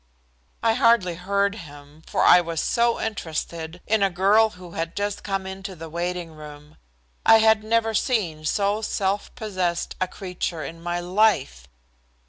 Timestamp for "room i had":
6.31-7.63